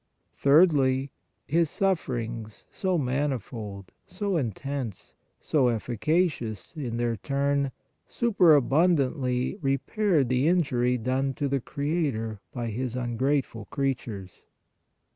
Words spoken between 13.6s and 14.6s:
creatures.